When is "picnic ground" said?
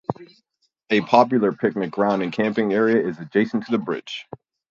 1.51-2.23